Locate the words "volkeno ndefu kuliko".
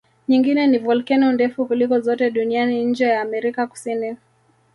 0.77-1.99